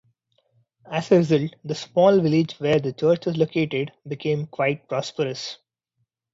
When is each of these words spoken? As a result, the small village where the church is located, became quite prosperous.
As 0.91 1.11
a 1.11 1.17
result, 1.17 1.51
the 1.63 1.75
small 1.75 2.21
village 2.21 2.53
where 2.53 2.79
the 2.79 2.91
church 2.91 3.27
is 3.27 3.37
located, 3.37 3.91
became 4.07 4.47
quite 4.47 4.89
prosperous. 4.89 5.59